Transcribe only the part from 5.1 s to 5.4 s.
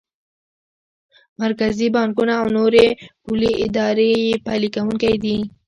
دي.